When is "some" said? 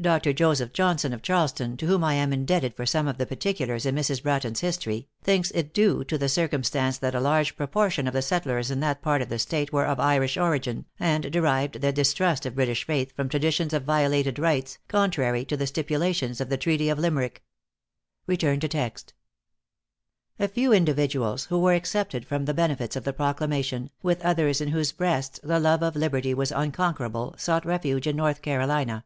2.86-3.08